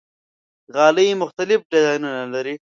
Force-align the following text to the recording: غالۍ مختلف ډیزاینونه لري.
غالۍ 0.75 1.07
مختلف 1.21 1.59
ډیزاینونه 1.71 2.23
لري. 2.33 2.55